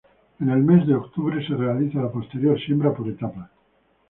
En 0.43 0.49
el 0.53 0.63
mes 0.63 0.87
de 0.87 0.95
octubre 0.95 1.45
se 1.45 1.53
realiza 1.55 2.01
la 2.01 2.11
posterior 2.11 2.59
siembra 2.59 2.91
por 2.91 3.07
etapas. 3.07 3.51